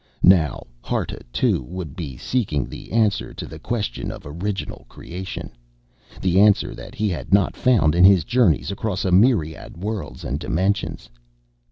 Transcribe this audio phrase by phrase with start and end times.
[0.23, 5.51] Now Harta, too, would be seeking the answer to the question of original creation,
[6.23, 10.39] the answer that he had not found in his journeys across a myriad worlds and
[10.39, 11.07] dimensions....